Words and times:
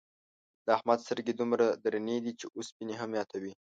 د 0.65 0.67
احمد 0.77 0.99
سترگې 1.05 1.33
دومره 1.37 1.65
درنې 1.83 2.17
دي، 2.23 2.31
چې 2.39 2.45
اوسپنې 2.57 2.93
هم 3.01 3.09
ماتوي. 3.15 3.53